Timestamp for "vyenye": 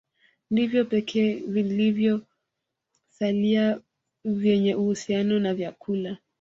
4.25-4.75